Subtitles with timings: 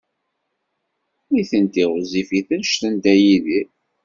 [1.31, 3.67] Nitenti ɣezzifit anect n Dda Yidir.